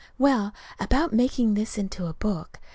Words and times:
Well, 0.17 0.51
about 0.79 1.13
making 1.13 1.53
this 1.53 1.77
into 1.77 2.07
a 2.07 2.13
book. 2.15 2.59